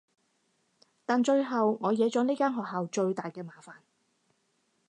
[1.05, 3.75] 但最後我惹咗呢間學校最大嘅麻煩